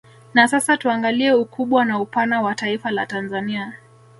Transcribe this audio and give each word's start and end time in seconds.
Na 0.33 0.47
sasa 0.47 0.77
tuangalie 0.77 1.33
ukubwa 1.33 1.85
na 1.85 1.99
upana 1.99 2.41
wa 2.41 2.55
Taifa 2.55 2.91
la 2.91 3.05
Tanzania 3.05 3.73